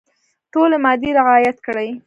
ټولي 0.51 0.77
مادې 0.83 1.09
رعیات 1.17 1.57
کړي. 1.65 1.87